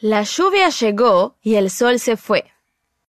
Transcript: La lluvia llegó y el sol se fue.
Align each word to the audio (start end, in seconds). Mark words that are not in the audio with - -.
La 0.00 0.24
lluvia 0.24 0.68
llegó 0.68 1.36
y 1.42 1.54
el 1.54 1.70
sol 1.70 1.98
se 1.98 2.18
fue. 2.18 2.44